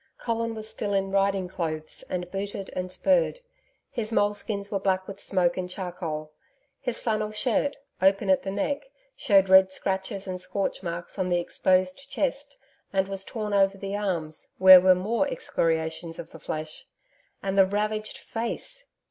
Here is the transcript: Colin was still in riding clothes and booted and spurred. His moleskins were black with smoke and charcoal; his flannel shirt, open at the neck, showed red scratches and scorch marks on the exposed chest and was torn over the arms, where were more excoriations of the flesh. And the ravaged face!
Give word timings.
Colin 0.17 0.55
was 0.55 0.67
still 0.67 0.95
in 0.95 1.11
riding 1.11 1.47
clothes 1.47 2.03
and 2.09 2.31
booted 2.31 2.71
and 2.75 2.91
spurred. 2.91 3.41
His 3.91 4.11
moleskins 4.11 4.71
were 4.71 4.79
black 4.79 5.07
with 5.07 5.19
smoke 5.21 5.57
and 5.57 5.69
charcoal; 5.69 6.31
his 6.79 6.97
flannel 6.97 7.31
shirt, 7.31 7.75
open 8.01 8.27
at 8.27 8.41
the 8.41 8.49
neck, 8.49 8.89
showed 9.15 9.47
red 9.47 9.71
scratches 9.71 10.25
and 10.25 10.41
scorch 10.41 10.81
marks 10.81 11.19
on 11.19 11.29
the 11.29 11.37
exposed 11.39 12.09
chest 12.09 12.57
and 12.91 13.07
was 13.07 13.23
torn 13.23 13.53
over 13.53 13.77
the 13.77 13.95
arms, 13.95 14.53
where 14.57 14.81
were 14.81 14.95
more 14.95 15.27
excoriations 15.27 16.17
of 16.17 16.31
the 16.31 16.39
flesh. 16.39 16.87
And 17.43 17.55
the 17.55 17.65
ravaged 17.67 18.17
face! 18.17 18.87